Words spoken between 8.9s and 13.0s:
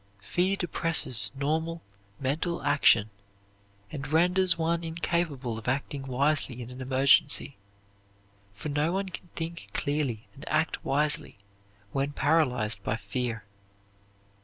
one can think clearly and act wisely when paralyzed by